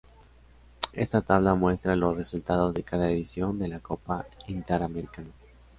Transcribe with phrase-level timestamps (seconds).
[0.93, 5.29] Esta tabla muestra los resultados de cada edición de la Copa Interamericana.